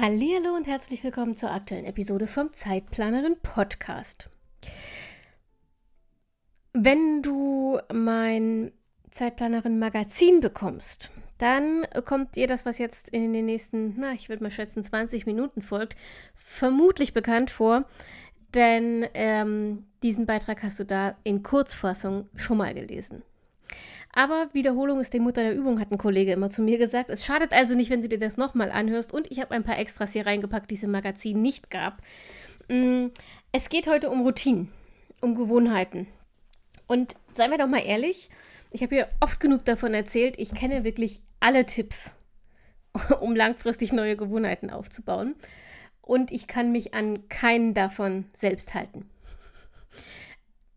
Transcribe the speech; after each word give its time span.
Hallo 0.00 0.54
und 0.54 0.68
herzlich 0.68 1.02
willkommen 1.02 1.34
zur 1.34 1.50
aktuellen 1.50 1.84
Episode 1.84 2.28
vom 2.28 2.52
Zeitplanerin 2.52 3.34
Podcast. 3.42 4.30
Wenn 6.72 7.20
du 7.20 7.80
mein 7.92 8.70
Zeitplanerin 9.10 9.80
Magazin 9.80 10.38
bekommst, 10.38 11.10
dann 11.38 11.84
kommt 12.04 12.36
dir 12.36 12.46
das, 12.46 12.64
was 12.64 12.78
jetzt 12.78 13.08
in 13.08 13.32
den 13.32 13.46
nächsten, 13.46 13.94
na, 13.98 14.12
ich 14.12 14.28
würde 14.28 14.44
mal 14.44 14.52
schätzen, 14.52 14.84
20 14.84 15.26
Minuten 15.26 15.62
folgt, 15.62 15.96
vermutlich 16.36 17.12
bekannt 17.12 17.50
vor, 17.50 17.84
denn 18.54 19.04
ähm, 19.14 19.84
diesen 20.04 20.26
Beitrag 20.26 20.62
hast 20.62 20.78
du 20.78 20.84
da 20.84 21.16
in 21.24 21.42
Kurzfassung 21.42 22.28
schon 22.36 22.58
mal 22.58 22.72
gelesen. 22.72 23.24
Aber 24.18 24.48
Wiederholung 24.52 24.98
ist 24.98 25.12
die 25.12 25.20
Mutter 25.20 25.44
der 25.44 25.54
Übung, 25.54 25.78
hat 25.78 25.92
ein 25.92 25.96
Kollege 25.96 26.32
immer 26.32 26.48
zu 26.48 26.60
mir 26.60 26.76
gesagt. 26.76 27.08
Es 27.08 27.24
schadet 27.24 27.52
also 27.52 27.76
nicht, 27.76 27.88
wenn 27.88 28.02
du 28.02 28.08
dir 28.08 28.18
das 28.18 28.36
nochmal 28.36 28.72
anhörst. 28.72 29.12
Und 29.12 29.30
ich 29.30 29.38
habe 29.38 29.54
ein 29.54 29.62
paar 29.62 29.78
Extras 29.78 30.12
hier 30.12 30.26
reingepackt, 30.26 30.72
die 30.72 30.74
es 30.74 30.82
im 30.82 30.90
Magazin 30.90 31.40
nicht 31.40 31.70
gab. 31.70 32.02
Mm, 32.68 33.10
es 33.52 33.68
geht 33.68 33.86
heute 33.86 34.10
um 34.10 34.22
Routinen, 34.22 34.72
um 35.20 35.36
Gewohnheiten. 35.36 36.08
Und 36.88 37.14
seien 37.30 37.52
wir 37.52 37.58
doch 37.58 37.68
mal 37.68 37.78
ehrlich, 37.78 38.28
ich 38.72 38.82
habe 38.82 38.96
hier 38.96 39.08
oft 39.20 39.38
genug 39.38 39.64
davon 39.64 39.94
erzählt, 39.94 40.34
ich 40.36 40.52
kenne 40.52 40.82
wirklich 40.82 41.20
alle 41.38 41.64
Tipps, 41.64 42.16
um 43.20 43.36
langfristig 43.36 43.92
neue 43.92 44.16
Gewohnheiten 44.16 44.70
aufzubauen. 44.70 45.36
Und 46.00 46.32
ich 46.32 46.48
kann 46.48 46.72
mich 46.72 46.92
an 46.92 47.28
keinen 47.28 47.72
davon 47.72 48.24
selbst 48.34 48.74
halten 48.74 49.08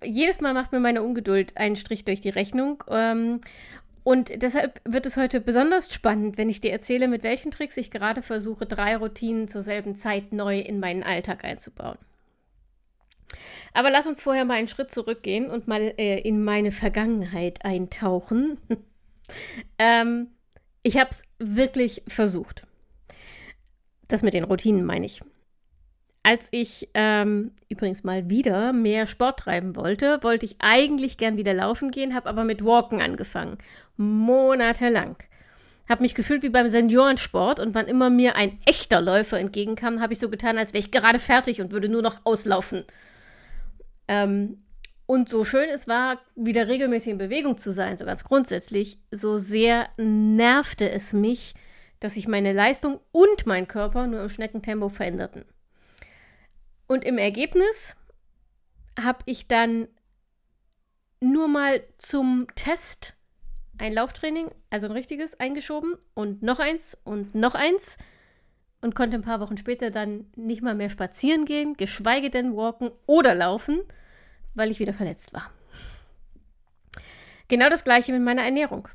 jedes 0.03 0.41
Mal 0.41 0.53
macht 0.53 0.71
mir 0.71 0.79
meine 0.79 1.03
Ungeduld 1.03 1.57
einen 1.57 1.75
Strich 1.75 2.05
durch 2.05 2.21
die 2.21 2.29
Rechnung. 2.29 2.83
Ähm, 2.89 3.41
und 4.03 4.41
deshalb 4.41 4.81
wird 4.83 5.05
es 5.05 5.17
heute 5.17 5.39
besonders 5.39 5.93
spannend, 5.93 6.37
wenn 6.37 6.49
ich 6.49 6.61
dir 6.61 6.71
erzähle, 6.71 7.07
mit 7.07 7.23
welchen 7.23 7.51
Tricks 7.51 7.77
ich 7.77 7.91
gerade 7.91 8.23
versuche, 8.23 8.65
drei 8.65 8.95
Routinen 8.95 9.47
zur 9.47 9.61
selben 9.61 9.95
Zeit 9.95 10.33
neu 10.33 10.59
in 10.59 10.79
meinen 10.79 11.03
Alltag 11.03 11.43
einzubauen. 11.43 11.97
Aber 13.73 13.89
lass 13.89 14.07
uns 14.07 14.21
vorher 14.21 14.43
mal 14.43 14.55
einen 14.55 14.67
Schritt 14.67 14.91
zurückgehen 14.91 15.49
und 15.49 15.67
mal 15.67 15.93
äh, 15.97 16.19
in 16.19 16.43
meine 16.43 16.71
Vergangenheit 16.71 17.63
eintauchen. 17.63 18.57
ähm, 19.79 20.27
ich 20.83 20.97
habe 20.97 21.11
es 21.11 21.23
wirklich 21.37 22.03
versucht. 22.07 22.65
Das 24.07 24.23
mit 24.23 24.33
den 24.33 24.43
Routinen 24.43 24.83
meine 24.83 25.05
ich. 25.05 25.21
Als 26.23 26.49
ich 26.51 26.89
ähm, 26.93 27.51
übrigens 27.67 28.03
mal 28.03 28.29
wieder 28.29 28.73
mehr 28.73 29.07
Sport 29.07 29.39
treiben 29.39 29.75
wollte, 29.75 30.21
wollte 30.21 30.45
ich 30.45 30.57
eigentlich 30.59 31.17
gern 31.17 31.35
wieder 31.35 31.53
laufen 31.53 31.89
gehen, 31.89 32.13
habe 32.13 32.29
aber 32.29 32.43
mit 32.43 32.63
Walken 32.63 33.01
angefangen. 33.01 33.57
Monatelang. 33.97 35.15
Habe 35.89 36.03
mich 36.03 36.13
gefühlt 36.13 36.43
wie 36.43 36.49
beim 36.49 36.67
Seniorensport 36.67 37.59
und 37.59 37.73
wann 37.73 37.87
immer 37.87 38.11
mir 38.11 38.35
ein 38.35 38.59
echter 38.65 39.01
Läufer 39.01 39.39
entgegenkam, 39.39 39.99
habe 39.99 40.13
ich 40.13 40.19
so 40.19 40.29
getan, 40.29 40.59
als 40.59 40.73
wäre 40.73 40.83
ich 40.83 40.91
gerade 40.91 41.17
fertig 41.17 41.59
und 41.59 41.71
würde 41.71 41.89
nur 41.89 42.03
noch 42.03 42.17
auslaufen. 42.23 42.85
Ähm, 44.07 44.63
und 45.07 45.27
so 45.27 45.43
schön 45.43 45.69
es 45.69 45.87
war, 45.87 46.21
wieder 46.35 46.67
regelmäßig 46.67 47.13
in 47.13 47.17
Bewegung 47.17 47.57
zu 47.57 47.73
sein, 47.73 47.97
so 47.97 48.05
ganz 48.05 48.23
grundsätzlich, 48.23 48.99
so 49.09 49.37
sehr 49.37 49.89
nervte 49.97 50.89
es 50.89 51.13
mich, 51.13 51.55
dass 51.99 52.13
sich 52.13 52.27
meine 52.27 52.53
Leistung 52.53 52.99
und 53.11 53.47
mein 53.47 53.67
Körper 53.67 54.05
nur 54.07 54.21
im 54.21 54.29
Schneckentempo 54.29 54.87
veränderten. 54.87 55.45
Und 56.91 57.05
im 57.05 57.17
Ergebnis 57.17 57.95
habe 59.01 59.19
ich 59.23 59.47
dann 59.47 59.87
nur 61.21 61.47
mal 61.47 61.81
zum 61.97 62.47
Test 62.55 63.13
ein 63.77 63.93
Lauftraining, 63.93 64.51
also 64.69 64.87
ein 64.87 64.91
richtiges, 64.91 65.39
eingeschoben 65.39 65.95
und 66.15 66.43
noch 66.43 66.59
eins 66.59 66.97
und 67.05 67.33
noch 67.33 67.55
eins 67.55 67.97
und 68.81 68.93
konnte 68.93 69.15
ein 69.15 69.21
paar 69.21 69.39
Wochen 69.39 69.55
später 69.55 69.89
dann 69.89 70.25
nicht 70.35 70.61
mal 70.61 70.75
mehr 70.75 70.89
spazieren 70.89 71.45
gehen, 71.45 71.77
geschweige 71.77 72.29
denn 72.29 72.57
walken 72.57 72.91
oder 73.05 73.35
laufen, 73.35 73.79
weil 74.53 74.69
ich 74.69 74.79
wieder 74.79 74.93
verletzt 74.93 75.33
war. 75.33 75.49
Genau 77.47 77.69
das 77.69 77.85
gleiche 77.85 78.11
mit 78.11 78.21
meiner 78.21 78.43
Ernährung. 78.43 78.89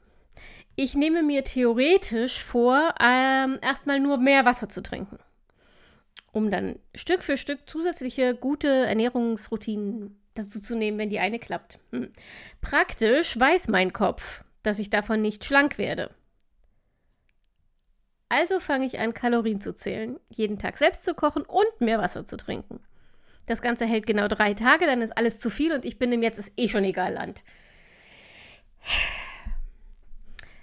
Ich 0.75 0.97
nehme 0.97 1.23
mir 1.23 1.45
theoretisch 1.45 2.45
vor, 2.45 2.95
ähm, 3.01 3.59
erstmal 3.63 4.01
nur 4.01 4.19
mehr 4.19 4.45
Wasser 4.45 4.69
zu 4.69 4.83
trinken 4.83 5.19
um 6.37 6.51
dann 6.51 6.79
Stück 6.95 7.25
für 7.25 7.39
Stück 7.39 7.61
zusätzliche 7.65 8.35
gute 8.35 8.69
Ernährungsroutinen 8.69 10.21
dazu 10.35 10.61
zu 10.61 10.77
nehmen, 10.77 10.99
wenn 10.99 11.09
die 11.09 11.19
eine 11.19 11.39
klappt. 11.39 11.79
Hm. 11.93 12.11
Praktisch 12.61 13.41
weiß 13.41 13.69
mein 13.69 13.95
Kopf, 13.95 14.45
dass 14.63 14.79
ich 14.79 14.91
davon 14.91 15.23
nicht 15.23 15.47
schlank 15.47 15.79
werde. 15.79 16.11
Also 18.29 18.61
fange 18.61 18.85
ich 18.85 18.99
an, 18.99 19.15
Kalorien 19.15 19.63
zu 19.63 19.75
zählen, 19.75 20.21
jeden 20.29 20.59
Tag 20.59 20.77
selbst 20.77 21.05
zu 21.05 21.15
kochen 21.15 21.43
und 21.43 21.81
mehr 21.81 21.99
Wasser 22.01 22.27
zu 22.27 22.37
trinken. 22.37 22.81
Das 23.47 23.63
Ganze 23.63 23.87
hält 23.87 24.07
genau 24.07 24.29
drei 24.29 24.53
Tage, 24.53 24.85
dann 24.85 25.01
ist 25.01 25.17
alles 25.17 25.41
zu 25.41 25.49
viel 25.49 25.73
und 25.73 25.87
ich 25.87 25.99
bin 25.99 26.13
im 26.13 26.23
Jetzt 26.23 26.39
ist 26.39 26.53
eh 26.59 26.69
schon 26.69 26.85
egal 26.85 27.15
Land. 27.15 27.45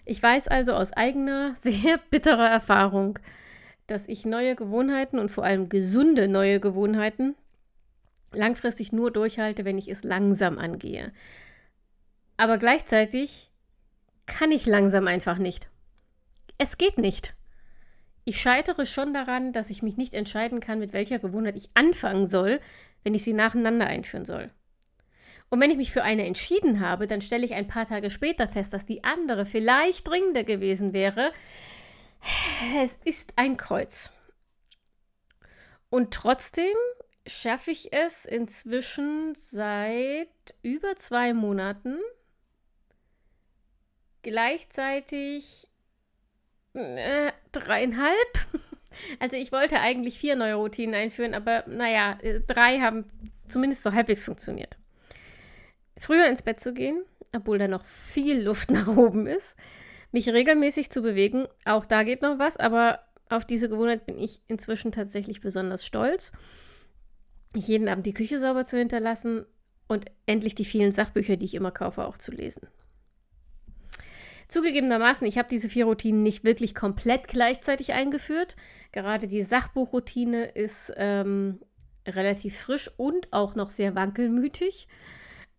Ich 0.06 0.22
weiß 0.22 0.50
also 0.50 0.74
aus 0.74 0.94
eigener, 0.94 1.56
sehr 1.56 1.98
bitterer 1.98 2.48
Erfahrung, 2.48 3.18
dass 3.88 4.08
ich 4.08 4.26
neue 4.26 4.56
Gewohnheiten 4.56 5.20
und 5.20 5.30
vor 5.30 5.44
allem 5.44 5.70
gesunde 5.70 6.28
neue 6.28 6.60
Gewohnheiten 6.60 7.36
langfristig 8.32 8.92
nur 8.92 9.12
durchhalte, 9.12 9.66
wenn 9.66 9.78
ich 9.78 9.90
es 9.90 10.04
langsam 10.04 10.58
angehe. 10.58 11.12
Aber 12.38 12.58
gleichzeitig 12.58 13.52
kann 14.26 14.52
ich 14.52 14.66
langsam 14.66 15.08
einfach 15.08 15.38
nicht. 15.38 15.70
Es 16.58 16.78
geht 16.78 16.98
nicht. 16.98 17.36
Ich 18.26 18.40
scheitere 18.40 18.86
schon 18.86 19.14
daran, 19.14 19.52
dass 19.52 19.70
ich 19.70 19.84
mich 19.84 19.98
nicht 19.98 20.14
entscheiden 20.14 20.62
kann, 20.62 20.80
mit 20.80 20.94
welcher 20.94 21.20
Gewohnheit 21.20 21.58
ich 21.58 21.70
anfangen 21.74 22.26
soll, 22.26 22.62
wenn 23.04 23.14
ich 23.14 23.24
sie 23.24 23.34
nacheinander 23.34 23.86
einführen 23.86 24.26
soll. 24.26 24.50
Und 25.50 25.60
wenn 25.60 25.70
ich 25.70 25.78
mich 25.78 25.92
für 25.92 26.04
eine 26.04 26.26
entschieden 26.26 26.80
habe, 26.80 27.06
dann 27.06 27.22
stelle 27.22 27.46
ich 27.46 27.54
ein 27.54 27.68
paar 27.68 27.86
Tage 27.86 28.10
später 28.10 28.48
fest, 28.48 28.74
dass 28.74 28.86
die 28.86 29.04
andere 29.04 29.46
vielleicht 29.46 30.08
dringender 30.08 30.44
gewesen 30.44 30.94
wäre, 30.94 31.32
es 32.82 32.98
ist 33.04 33.34
ein 33.36 33.58
Kreuz. 33.58 34.12
Und 35.90 36.14
trotzdem 36.14 36.76
schaffe 37.28 37.72
ich 37.72 37.94
es 37.94 38.26
inzwischen 38.26 39.36
seit 39.36 40.28
über 40.62 40.96
zwei 40.96 41.34
Monaten 41.34 42.00
gleichzeitig 44.22 45.68
äh, 46.74 47.32
dreieinhalb. 47.52 48.14
Also 49.20 49.38
ich 49.38 49.52
wollte 49.52 49.80
eigentlich 49.80 50.20
vier 50.20 50.36
neue 50.36 50.54
Routinen 50.54 50.94
einführen, 50.94 51.34
aber 51.34 51.64
naja, 51.66 52.20
drei 52.46 52.80
haben 52.80 53.10
zumindest 53.48 53.82
so 53.82 53.92
halbwegs 53.92 54.24
funktioniert. 54.24 54.78
Früher 55.98 56.28
ins 56.28 56.44
Bett 56.44 56.62
zu 56.62 56.76
gehen, 56.76 57.04
obwohl 57.36 57.58
da 57.58 57.68
noch 57.68 57.84
viel 57.88 58.44
Luft 58.44 58.70
nach 58.70 58.86
oben 58.96 59.26
ist 59.26 59.58
mich 60.14 60.30
regelmäßig 60.30 60.92
zu 60.92 61.02
bewegen. 61.02 61.48
Auch 61.66 61.86
da 61.86 62.04
geht 62.04 62.22
noch 62.22 62.40
was, 62.40 62.56
aber 62.56 63.00
auf 63.30 63.46
diese 63.46 63.68
Gewohnheit 63.68 64.06
bin 64.06 64.18
ich 64.18 64.42
inzwischen 64.48 64.92
tatsächlich 64.92 65.42
besonders 65.42 65.86
stolz. 65.86 66.32
Jeden 67.56 67.90
Abend 67.90 68.06
die 68.06 68.14
Küche 68.14 68.40
sauber 68.40 68.64
zu 68.64 68.78
hinterlassen 68.78 69.46
und 69.88 70.06
endlich 70.26 70.56
die 70.56 70.66
vielen 70.66 70.92
Sachbücher, 70.92 71.36
die 71.36 71.46
ich 71.46 71.56
immer 71.56 71.72
kaufe, 71.72 72.06
auch 72.06 72.18
zu 72.18 72.32
lesen. 72.32 72.68
Zugegebenermaßen, 74.48 75.26
ich 75.26 75.38
habe 75.38 75.50
diese 75.50 75.70
vier 75.70 75.86
Routinen 75.86 76.22
nicht 76.22 76.44
wirklich 76.44 76.76
komplett 76.76 77.28
gleichzeitig 77.28 77.94
eingeführt. 77.94 78.56
Gerade 78.92 79.28
die 79.28 79.42
Sachbuchroutine 79.42 80.46
ist 80.46 80.94
ähm, 80.96 81.60
relativ 82.08 82.60
frisch 82.60 82.92
und 82.98 83.32
auch 83.32 83.56
noch 83.56 83.72
sehr 83.72 83.96
wankelmütig. 83.96 84.88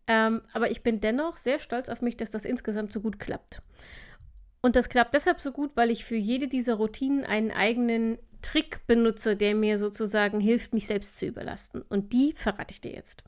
Ähm, 0.07 0.43
aber 0.53 0.71
ich 0.71 0.83
bin 0.83 1.01
dennoch 1.01 1.37
sehr 1.37 1.59
stolz 1.59 1.89
auf 1.89 2.03
mich, 2.03 2.17
dass 2.17 2.31
das 2.31 2.45
insgesamt 2.45 2.93
so 2.93 3.01
gut 3.01 3.19
klappt. 3.19 3.63
Und 4.65 4.77
das 4.77 4.89
klappt 4.89 5.15
deshalb 5.15 5.41
so 5.41 5.53
gut, 5.53 5.77
weil 5.77 5.91
ich 5.91 6.07
für 6.07 6.17
jede 6.17 6.49
dieser 6.49 6.77
Routinen 6.77 7.23
einen 7.23 7.51
eigenen 7.51 8.17
Trick 8.41 8.81
benutze, 8.87 9.37
der 9.37 9.55
mir 9.55 9.77
sozusagen 9.77 10.41
hilft, 10.41 10.73
mich 10.73 10.87
selbst 10.87 11.19
zu 11.19 11.27
überlasten. 11.27 11.83
Und 11.83 12.15
die 12.15 12.33
verrate 12.35 12.73
ich 12.73 12.81
dir 12.81 12.93
jetzt. 12.93 13.25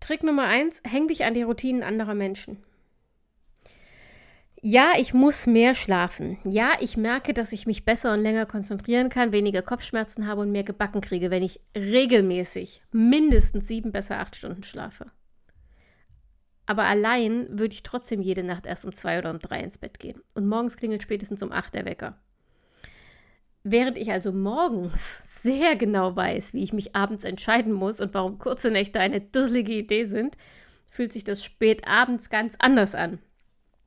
Trick 0.00 0.22
Nummer 0.22 0.44
eins: 0.44 0.80
häng 0.88 1.06
dich 1.06 1.26
an 1.26 1.34
die 1.34 1.42
Routinen 1.42 1.82
anderer 1.82 2.14
Menschen. 2.14 2.64
Ja, 4.62 4.92
ich 4.96 5.12
muss 5.12 5.46
mehr 5.46 5.74
schlafen. 5.74 6.38
Ja, 6.44 6.70
ich 6.80 6.96
merke, 6.96 7.34
dass 7.34 7.52
ich 7.52 7.66
mich 7.66 7.84
besser 7.84 8.14
und 8.14 8.22
länger 8.22 8.46
konzentrieren 8.46 9.10
kann, 9.10 9.32
weniger 9.32 9.60
Kopfschmerzen 9.60 10.26
habe 10.26 10.40
und 10.40 10.50
mehr 10.50 10.64
gebacken 10.64 11.02
kriege, 11.02 11.30
wenn 11.30 11.42
ich 11.42 11.60
regelmäßig 11.76 12.80
mindestens 12.90 13.68
sieben, 13.68 13.92
besser 13.92 14.18
acht 14.18 14.34
Stunden 14.34 14.62
schlafe. 14.62 15.10
Aber 16.66 16.84
allein 16.84 17.58
würde 17.58 17.74
ich 17.74 17.82
trotzdem 17.82 18.20
jede 18.20 18.44
Nacht 18.44 18.66
erst 18.66 18.84
um 18.84 18.92
zwei 18.92 19.18
oder 19.18 19.30
um 19.30 19.38
drei 19.38 19.60
ins 19.60 19.78
Bett 19.78 19.98
gehen. 19.98 20.22
Und 20.34 20.46
morgens 20.46 20.76
klingelt 20.76 21.02
spätestens 21.02 21.42
um 21.42 21.52
acht 21.52 21.74
der 21.74 21.84
Wecker. 21.84 22.16
Während 23.62 23.98
ich 23.98 24.10
also 24.10 24.32
morgens 24.32 25.22
sehr 25.42 25.76
genau 25.76 26.16
weiß, 26.16 26.54
wie 26.54 26.62
ich 26.62 26.72
mich 26.72 26.94
abends 26.96 27.24
entscheiden 27.24 27.72
muss 27.72 28.00
und 28.00 28.14
warum 28.14 28.38
kurze 28.38 28.70
Nächte 28.70 29.00
eine 29.00 29.20
dusselige 29.20 29.72
Idee 29.72 30.04
sind, 30.04 30.36
fühlt 30.90 31.12
sich 31.12 31.24
das 31.24 31.44
spät 31.44 31.86
abends 31.86 32.30
ganz 32.30 32.56
anders 32.58 32.94
an. 32.94 33.18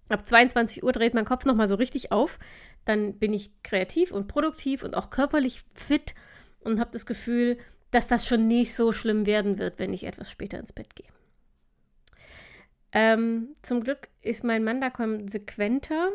Ab 0.09 0.25
22 0.25 0.83
Uhr 0.83 0.91
dreht 0.91 1.13
mein 1.13 1.25
Kopf 1.25 1.45
nochmal 1.45 1.67
so 1.67 1.75
richtig 1.75 2.11
auf. 2.11 2.37
Dann 2.85 3.17
bin 3.17 3.33
ich 3.33 3.51
kreativ 3.63 4.11
und 4.11 4.27
produktiv 4.27 4.83
und 4.83 4.95
auch 4.95 5.09
körperlich 5.09 5.61
fit 5.73 6.13
und 6.59 6.79
habe 6.79 6.91
das 6.91 7.05
Gefühl, 7.05 7.57
dass 7.91 8.07
das 8.07 8.27
schon 8.27 8.47
nicht 8.47 8.75
so 8.75 8.91
schlimm 8.91 9.25
werden 9.25 9.57
wird, 9.57 9.79
wenn 9.79 9.93
ich 9.93 10.05
etwas 10.05 10.29
später 10.29 10.59
ins 10.59 10.73
Bett 10.73 10.95
gehe. 10.95 11.07
Ähm, 12.93 13.49
zum 13.63 13.83
Glück 13.83 14.07
ist 14.21 14.43
mein 14.43 14.63
Mann 14.63 14.79
da 14.79 14.89
konsequenter. 14.89 16.09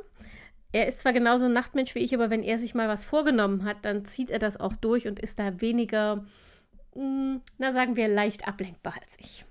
Er 0.70 0.86
ist 0.86 1.00
zwar 1.00 1.12
genauso 1.12 1.46
ein 1.46 1.52
Nachtmensch 1.52 1.94
wie 1.94 2.00
ich, 2.00 2.14
aber 2.14 2.30
wenn 2.30 2.42
er 2.42 2.58
sich 2.58 2.74
mal 2.74 2.88
was 2.88 3.04
vorgenommen 3.04 3.64
hat, 3.64 3.78
dann 3.82 4.04
zieht 4.04 4.30
er 4.30 4.38
das 4.38 4.58
auch 4.58 4.76
durch 4.76 5.08
und 5.08 5.18
ist 5.18 5.38
da 5.38 5.60
weniger, 5.60 6.26
mh, 6.94 7.02
hm, 7.02 7.40
na 7.58 7.72
sagen 7.72 7.96
wir, 7.96 8.06
leicht 8.06 8.46
ablenkbar 8.46 8.94
als 9.00 9.18
ich. 9.18 9.44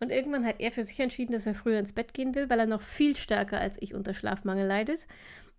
Und 0.00 0.10
irgendwann 0.10 0.46
hat 0.46 0.56
er 0.60 0.72
für 0.72 0.82
sich 0.82 0.98
entschieden, 1.00 1.32
dass 1.32 1.46
er 1.46 1.54
früher 1.54 1.78
ins 1.78 1.92
Bett 1.92 2.14
gehen 2.14 2.34
will, 2.34 2.48
weil 2.50 2.60
er 2.60 2.66
noch 2.66 2.82
viel 2.82 3.16
stärker 3.16 3.60
als 3.60 3.80
ich 3.80 3.94
unter 3.94 4.14
Schlafmangel 4.14 4.66
leidet. 4.66 5.06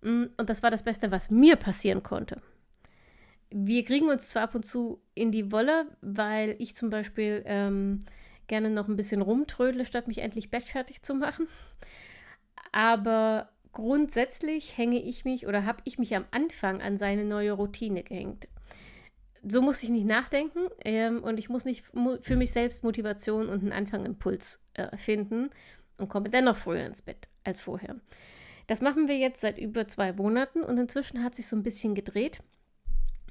Mm, 0.01 0.25
und 0.37 0.49
das 0.49 0.63
war 0.63 0.71
das 0.71 0.83
Beste, 0.83 1.11
was 1.11 1.29
mir 1.29 1.55
passieren 1.55 2.03
konnte. 2.03 2.41
Wir 3.51 3.83
kriegen 3.83 4.09
uns 4.09 4.29
zwar 4.29 4.43
ab 4.43 4.55
und 4.55 4.65
zu 4.65 5.01
in 5.13 5.31
die 5.31 5.51
Wolle, 5.51 5.87
weil 6.01 6.55
ich 6.59 6.75
zum 6.75 6.89
Beispiel 6.89 7.43
ähm, 7.45 7.99
gerne 8.49 8.69
noch 8.69 8.89
ein 8.89 8.97
bisschen 8.97 9.21
rumtrödle, 9.21 9.85
statt 9.85 10.07
mich 10.09 10.17
endlich 10.17 10.51
bettfertig 10.51 11.01
zu 11.01 11.13
machen. 11.13 11.47
Aber 12.73 13.49
grundsätzlich 13.71 14.77
hänge 14.77 15.01
ich 15.01 15.23
mich 15.23 15.47
oder 15.47 15.65
habe 15.65 15.81
ich 15.85 15.97
mich 15.97 16.15
am 16.15 16.25
Anfang 16.31 16.81
an 16.81 16.97
seine 16.97 17.23
neue 17.23 17.53
Routine 17.53 18.03
gehängt 18.03 18.49
so 19.47 19.61
muss 19.61 19.83
ich 19.83 19.89
nicht 19.89 20.05
nachdenken 20.05 20.67
ähm, 20.83 21.23
und 21.23 21.39
ich 21.39 21.49
muss 21.49 21.65
nicht 21.65 21.85
für 21.85 22.35
mich 22.35 22.51
selbst 22.51 22.83
Motivation 22.83 23.49
und 23.49 23.61
einen 23.61 23.71
Anfangimpuls 23.71 24.61
äh, 24.73 24.95
finden 24.97 25.49
und 25.97 26.09
komme 26.09 26.29
dennoch 26.29 26.55
früher 26.55 26.85
ins 26.85 27.01
Bett 27.01 27.27
als 27.43 27.61
vorher. 27.61 27.95
Das 28.67 28.81
machen 28.81 29.07
wir 29.07 29.17
jetzt 29.17 29.41
seit 29.41 29.57
über 29.57 29.87
zwei 29.87 30.13
Monaten 30.13 30.61
und 30.61 30.77
inzwischen 30.77 31.23
hat 31.23 31.35
sich 31.35 31.47
so 31.47 31.55
ein 31.55 31.63
bisschen 31.63 31.95
gedreht. 31.95 32.39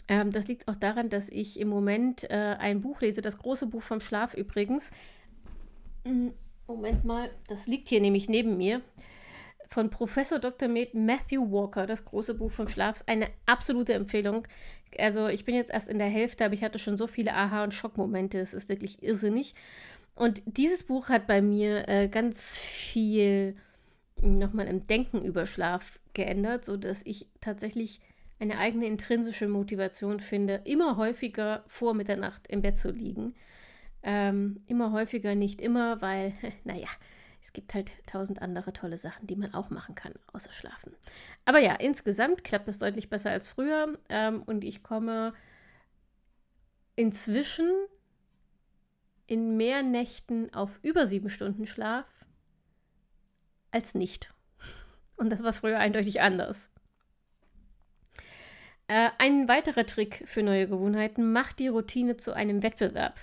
Ähm, 0.06 0.30
das 0.30 0.48
liegt 0.48 0.68
auch 0.68 0.76
daran, 0.76 1.08
dass 1.08 1.28
ich 1.28 1.58
im 1.58 1.68
Moment 1.68 2.30
äh, 2.30 2.56
ein 2.58 2.80
Buch 2.80 3.00
lese, 3.00 3.20
das 3.20 3.38
große 3.38 3.66
Buch 3.66 3.82
vom 3.82 4.00
Schlaf 4.00 4.34
übrigens. 4.34 4.92
Hm, 6.04 6.32
Moment 6.66 7.04
mal, 7.04 7.30
das 7.48 7.66
liegt 7.66 7.88
hier 7.88 8.00
nämlich 8.00 8.28
neben 8.28 8.56
mir 8.56 8.82
von 9.68 9.90
Professor 9.90 10.38
Dr. 10.38 10.68
Matthew 10.68 11.50
Walker, 11.50 11.86
das 11.86 12.04
große 12.04 12.34
Buch 12.34 12.50
vom 12.50 12.68
Schlaf, 12.68 13.02
eine 13.06 13.28
absolute 13.46 13.92
Empfehlung. 13.92 14.46
Also 14.98 15.28
ich 15.28 15.44
bin 15.44 15.54
jetzt 15.54 15.70
erst 15.70 15.88
in 15.88 15.98
der 15.98 16.08
Hälfte, 16.08 16.44
aber 16.44 16.54
ich 16.54 16.62
hatte 16.62 16.78
schon 16.78 16.96
so 16.96 17.06
viele 17.06 17.34
Aha- 17.34 17.64
und 17.64 17.74
Schockmomente. 17.74 18.38
Es 18.38 18.54
ist 18.54 18.68
wirklich 18.68 19.02
irrsinnig. 19.02 19.54
Und 20.14 20.42
dieses 20.46 20.84
Buch 20.84 21.10
hat 21.10 21.26
bei 21.26 21.42
mir 21.42 21.88
äh, 21.88 22.08
ganz 22.08 22.56
viel 22.56 23.56
nochmal 24.20 24.66
im 24.66 24.82
Denken 24.82 25.22
über 25.22 25.46
Schlaf 25.46 26.00
geändert, 26.14 26.64
sodass 26.64 27.02
ich 27.04 27.28
tatsächlich 27.40 28.00
eine 28.40 28.58
eigene 28.58 28.86
intrinsische 28.86 29.48
Motivation 29.48 30.20
finde, 30.20 30.62
immer 30.64 30.96
häufiger 30.96 31.64
vor 31.66 31.94
Mitternacht 31.94 32.46
im 32.48 32.62
Bett 32.62 32.78
zu 32.78 32.90
liegen. 32.90 33.34
Ähm, 34.02 34.62
immer 34.66 34.92
häufiger, 34.92 35.34
nicht 35.34 35.60
immer, 35.60 36.00
weil, 36.00 36.32
naja, 36.64 36.88
es 37.40 37.52
gibt 37.52 37.74
halt 37.74 37.92
tausend 38.06 38.42
andere 38.42 38.72
tolle 38.72 38.98
Sachen, 38.98 39.26
die 39.26 39.36
man 39.36 39.54
auch 39.54 39.70
machen 39.70 39.94
kann, 39.94 40.14
außer 40.32 40.52
schlafen. 40.52 40.94
Aber 41.44 41.58
ja, 41.58 41.74
insgesamt 41.74 42.44
klappt 42.44 42.68
das 42.68 42.78
deutlich 42.78 43.10
besser 43.10 43.30
als 43.30 43.48
früher 43.48 43.98
ähm, 44.08 44.42
und 44.42 44.64
ich 44.64 44.82
komme 44.82 45.32
inzwischen 46.96 47.70
in 49.26 49.56
mehr 49.56 49.82
Nächten 49.82 50.52
auf 50.52 50.80
über 50.82 51.06
sieben 51.06 51.28
Stunden 51.28 51.66
Schlaf 51.66 52.06
als 53.70 53.94
nicht. 53.94 54.34
Und 55.16 55.30
das 55.30 55.42
war 55.42 55.52
früher 55.52 55.78
eindeutig 55.78 56.22
anders. 56.22 56.70
Äh, 58.88 59.10
ein 59.18 59.48
weiterer 59.48 59.86
Trick 59.86 60.22
für 60.26 60.42
neue 60.42 60.66
Gewohnheiten 60.66 61.32
macht 61.32 61.58
die 61.58 61.68
Routine 61.68 62.16
zu 62.16 62.32
einem 62.32 62.62
Wettbewerb. 62.62 63.20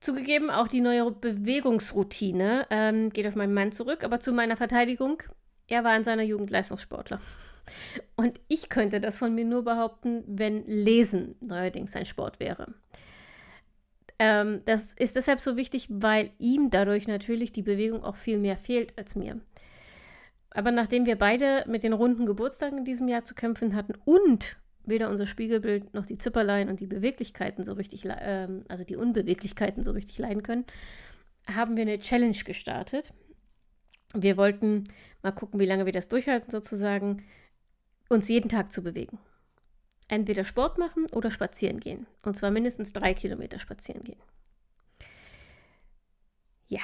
Zugegeben, 0.00 0.50
auch 0.50 0.68
die 0.68 0.80
neue 0.80 1.10
Bewegungsroutine 1.10 2.66
ähm, 2.70 3.10
geht 3.10 3.26
auf 3.26 3.34
meinen 3.34 3.54
Mann 3.54 3.72
zurück, 3.72 4.04
aber 4.04 4.20
zu 4.20 4.32
meiner 4.32 4.56
Verteidigung, 4.56 5.22
er 5.66 5.82
war 5.82 5.96
in 5.96 6.04
seiner 6.04 6.22
Jugend 6.22 6.50
Leistungssportler. 6.50 7.20
Und 8.14 8.40
ich 8.46 8.68
könnte 8.68 9.00
das 9.00 9.18
von 9.18 9.34
mir 9.34 9.44
nur 9.44 9.64
behaupten, 9.64 10.22
wenn 10.28 10.64
Lesen 10.66 11.34
neuerdings 11.40 11.96
ein 11.96 12.06
Sport 12.06 12.38
wäre. 12.38 12.72
Ähm, 14.20 14.62
das 14.64 14.92
ist 14.92 15.16
deshalb 15.16 15.40
so 15.40 15.56
wichtig, 15.56 15.88
weil 15.90 16.30
ihm 16.38 16.70
dadurch 16.70 17.08
natürlich 17.08 17.52
die 17.52 17.62
Bewegung 17.62 18.04
auch 18.04 18.16
viel 18.16 18.38
mehr 18.38 18.56
fehlt 18.56 18.96
als 18.96 19.16
mir. 19.16 19.40
Aber 20.56 20.72
nachdem 20.72 21.04
wir 21.04 21.16
beide 21.16 21.64
mit 21.68 21.82
den 21.82 21.92
runden 21.92 22.24
Geburtstagen 22.24 22.78
in 22.78 22.84
diesem 22.86 23.08
Jahr 23.08 23.22
zu 23.22 23.34
kämpfen 23.34 23.74
hatten 23.74 23.92
und 24.06 24.56
weder 24.86 25.10
unser 25.10 25.26
Spiegelbild 25.26 25.92
noch 25.92 26.06
die 26.06 26.16
Zipperlein 26.16 26.70
und 26.70 26.80
die 26.80 26.86
Beweglichkeiten 26.86 27.62
so 27.62 27.74
richtig, 27.74 28.04
ähm, 28.06 28.64
also 28.66 28.82
die 28.82 28.96
Unbeweglichkeiten 28.96 29.84
so 29.84 29.92
richtig 29.92 30.16
leiden 30.16 30.42
können, 30.42 30.64
haben 31.46 31.76
wir 31.76 31.82
eine 31.82 31.98
Challenge 31.98 32.38
gestartet. 32.42 33.12
Wir 34.14 34.38
wollten 34.38 34.84
mal 35.22 35.32
gucken, 35.32 35.60
wie 35.60 35.66
lange 35.66 35.84
wir 35.84 35.92
das 35.92 36.08
durchhalten, 36.08 36.50
sozusagen, 36.50 37.22
uns 38.08 38.26
jeden 38.28 38.48
Tag 38.48 38.72
zu 38.72 38.82
bewegen. 38.82 39.18
Entweder 40.08 40.42
Sport 40.42 40.78
machen 40.78 41.04
oder 41.12 41.30
spazieren 41.30 41.80
gehen. 41.80 42.06
Und 42.24 42.38
zwar 42.38 42.50
mindestens 42.50 42.94
drei 42.94 43.12
Kilometer 43.12 43.58
spazieren 43.58 44.04
gehen. 44.04 44.22
Ja. 46.70 46.80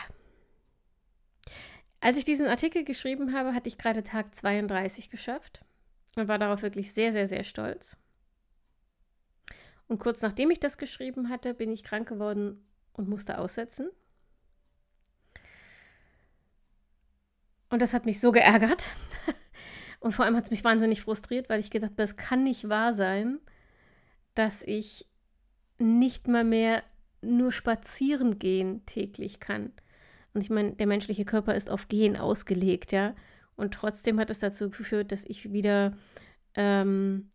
Als 2.03 2.19
ich 2.19 2.25
diesen 2.25 2.49
Artikel 2.49 2.83
geschrieben 2.83 3.33
habe, 3.33 3.55
hatte 3.55 3.69
ich 3.69 3.79
gerade 3.79 4.03
Tag 4.03 4.35
32 4.35 5.09
geschafft 5.09 5.65
und 6.17 6.27
war 6.27 6.37
darauf 6.37 6.63
wirklich 6.63 6.93
sehr, 6.93 7.13
sehr, 7.13 7.29
sehr 7.29 7.45
stolz. 7.45 7.97
Und 9.87 10.01
kurz 10.01 10.21
nachdem 10.21 10.51
ich 10.51 10.59
das 10.59 10.79
geschrieben 10.79 11.29
hatte, 11.29 11.55
bin 11.55 11.71
ich 11.71 11.85
krank 11.85 12.09
geworden 12.09 12.67
und 12.93 13.09
musste 13.09 13.39
aussetzen. 13.39 13.89
Und 17.71 17.81
das 17.81 17.95
hat 17.95 18.05
mich 18.05 18.19
so 18.19 18.33
geärgert. 18.33 18.91
Und 20.01 20.11
vor 20.11 20.25
allem 20.25 20.37
hat 20.37 20.45
es 20.45 20.51
mich 20.51 20.65
wahnsinnig 20.65 21.03
frustriert, 21.03 21.49
weil 21.49 21.61
ich 21.61 21.71
gedacht 21.71 21.93
habe, 21.93 22.03
das 22.03 22.17
kann 22.17 22.43
nicht 22.43 22.69
wahr 22.69 22.93
sein, 22.93 23.39
dass 24.35 24.65
ich 24.65 25.07
nicht 25.79 26.27
mal 26.27 26.43
mehr 26.43 26.83
nur 27.21 27.53
spazieren 27.53 28.41
gehen 28.41 28.85
täglich 28.87 29.39
kann. 29.39 29.73
Und 30.35 30.41
ich 30.43 30.51
meine, 30.51 30.73
der 30.73 30.87
menschliche 30.87 31.25
Körper 31.25 31.55
ist 31.55 31.71
auf 31.71 31.89
Gehen 31.89 32.17
ausgelegt, 32.17 32.93
ja. 32.93 33.15
Und 33.57 33.75
trotzdem 33.75 34.19
hat 34.19 34.31
es 34.31 34.39
dazu 34.39 34.71
geführt, 34.71 35.13
dass 35.13 35.25
ich 35.25 35.53
wieder 35.53 35.97
ähm, 36.55 37.31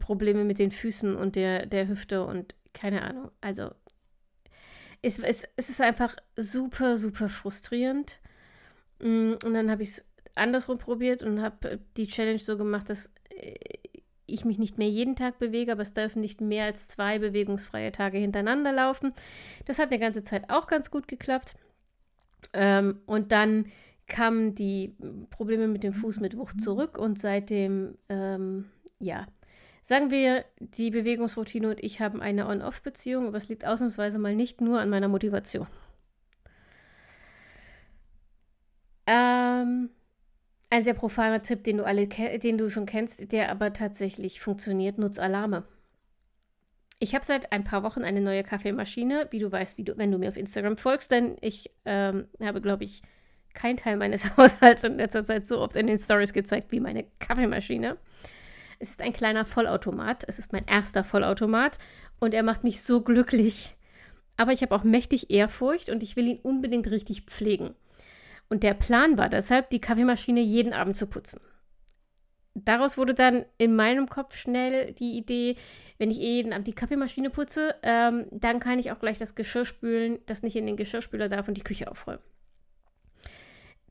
Probleme 0.00 0.44
mit 0.44 0.58
den 0.58 0.70
Füßen 0.70 1.16
und 1.16 1.36
der, 1.36 1.66
der 1.66 1.88
Hüfte 1.88 2.24
und 2.24 2.54
keine 2.72 3.02
Ahnung. 3.02 3.30
Also 3.40 3.70
es, 5.02 5.18
es, 5.18 5.44
es 5.56 5.68
ist 5.68 5.80
einfach 5.80 6.16
super, 6.36 6.96
super 6.96 7.28
frustrierend. 7.28 8.20
Mm, 9.00 9.34
und 9.44 9.54
dann 9.54 9.70
habe 9.70 9.82
ich 9.82 9.90
es 9.90 10.04
andersrum 10.34 10.78
probiert 10.78 11.22
und 11.22 11.42
habe 11.42 11.80
die 11.96 12.06
Challenge 12.06 12.38
so 12.38 12.56
gemacht, 12.56 12.90
dass 12.90 13.12
äh, 13.30 13.77
ich 14.28 14.44
mich 14.44 14.58
nicht 14.58 14.78
mehr 14.78 14.88
jeden 14.88 15.16
Tag 15.16 15.38
bewege, 15.38 15.72
aber 15.72 15.82
es 15.82 15.92
dürfen 15.92 16.20
nicht 16.20 16.40
mehr 16.40 16.64
als 16.64 16.88
zwei 16.88 17.18
bewegungsfreie 17.18 17.92
Tage 17.92 18.18
hintereinander 18.18 18.72
laufen. 18.72 19.12
Das 19.66 19.78
hat 19.78 19.90
eine 19.90 19.98
ganze 19.98 20.22
Zeit 20.22 20.50
auch 20.50 20.66
ganz 20.66 20.90
gut 20.90 21.08
geklappt. 21.08 21.56
Ähm, 22.52 23.00
und 23.06 23.32
dann 23.32 23.66
kamen 24.06 24.54
die 24.54 24.96
Probleme 25.30 25.68
mit 25.68 25.84
dem 25.84 25.92
Fuß 25.92 26.20
mit 26.20 26.36
Wucht 26.36 26.60
zurück 26.60 26.98
und 26.98 27.18
seitdem, 27.18 27.98
ähm, 28.08 28.70
ja, 28.98 29.26
sagen 29.82 30.10
wir, 30.10 30.44
die 30.60 30.90
Bewegungsroutine 30.90 31.70
und 31.70 31.82
ich 31.82 32.00
haben 32.00 32.20
eine 32.20 32.46
On-Off-Beziehung, 32.46 33.26
aber 33.26 33.36
es 33.36 33.48
liegt 33.48 33.66
ausnahmsweise 33.66 34.18
mal 34.18 34.34
nicht 34.34 34.60
nur 34.60 34.80
an 34.80 34.90
meiner 34.90 35.08
Motivation. 35.08 35.66
Ähm, 39.06 39.90
ein 40.70 40.82
sehr 40.82 40.94
profaner 40.94 41.42
Tipp, 41.42 41.64
den 41.64 41.78
du 41.78 41.84
alle 41.84 42.06
den 42.06 42.58
du 42.58 42.70
schon 42.70 42.86
kennst, 42.86 43.32
der 43.32 43.50
aber 43.50 43.72
tatsächlich 43.72 44.40
funktioniert, 44.40 44.98
nutz 44.98 45.18
Alarme. 45.18 45.64
Ich 47.00 47.14
habe 47.14 47.24
seit 47.24 47.52
ein 47.52 47.64
paar 47.64 47.84
Wochen 47.84 48.02
eine 48.02 48.20
neue 48.20 48.42
Kaffeemaschine, 48.42 49.28
wie 49.30 49.38
du 49.38 49.50
weißt, 49.50 49.78
wie 49.78 49.84
du, 49.84 49.96
wenn 49.96 50.10
du 50.10 50.18
mir 50.18 50.30
auf 50.30 50.36
Instagram 50.36 50.76
folgst, 50.76 51.10
denn 51.10 51.36
ich 51.40 51.70
ähm, 51.84 52.26
habe, 52.42 52.60
glaube 52.60 52.84
ich, 52.84 53.02
kein 53.54 53.76
Teil 53.76 53.96
meines 53.96 54.24
Haushalts 54.36 54.84
in 54.84 54.96
letzter 54.96 55.24
Zeit 55.24 55.46
so 55.46 55.60
oft 55.60 55.76
in 55.76 55.86
den 55.86 55.98
Stories 55.98 56.32
gezeigt 56.32 56.72
wie 56.72 56.80
meine 56.80 57.04
Kaffeemaschine. 57.18 57.96
Es 58.78 58.90
ist 58.90 59.02
ein 59.02 59.12
kleiner 59.12 59.44
Vollautomat. 59.44 60.24
Es 60.26 60.38
ist 60.38 60.52
mein 60.52 60.66
erster 60.66 61.04
Vollautomat 61.04 61.78
und 62.20 62.34
er 62.34 62.42
macht 62.42 62.64
mich 62.64 62.82
so 62.82 63.00
glücklich. 63.00 63.76
Aber 64.36 64.52
ich 64.52 64.62
habe 64.62 64.74
auch 64.74 64.84
mächtig 64.84 65.30
Ehrfurcht 65.30 65.90
und 65.90 66.02
ich 66.02 66.14
will 66.14 66.28
ihn 66.28 66.38
unbedingt 66.42 66.88
richtig 66.88 67.22
pflegen. 67.22 67.74
Und 68.48 68.62
der 68.62 68.74
Plan 68.74 69.18
war 69.18 69.28
deshalb, 69.28 69.70
die 69.70 69.80
Kaffeemaschine 69.80 70.40
jeden 70.40 70.72
Abend 70.72 70.96
zu 70.96 71.06
putzen. 71.06 71.40
Daraus 72.54 72.98
wurde 72.98 73.14
dann 73.14 73.44
in 73.56 73.76
meinem 73.76 74.08
Kopf 74.08 74.36
schnell 74.36 74.92
die 74.92 75.16
Idee, 75.16 75.56
wenn 75.98 76.10
ich 76.10 76.20
eh 76.20 76.36
jeden 76.36 76.52
Abend 76.52 76.66
die 76.66 76.74
Kaffeemaschine 76.74 77.30
putze, 77.30 77.76
ähm, 77.82 78.26
dann 78.30 78.58
kann 78.58 78.78
ich 78.78 78.90
auch 78.90 78.98
gleich 78.98 79.18
das 79.18 79.34
Geschirr 79.34 79.64
spülen, 79.64 80.18
das 80.26 80.42
nicht 80.42 80.56
in 80.56 80.66
den 80.66 80.76
Geschirrspüler 80.76 81.28
darf 81.28 81.46
und 81.46 81.56
die 81.56 81.62
Küche 81.62 81.90
aufräumen. 81.90 82.22